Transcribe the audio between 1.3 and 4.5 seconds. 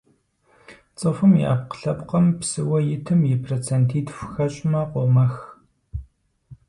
и ӏэпкълъэпкъым псыуэ итым и процентитху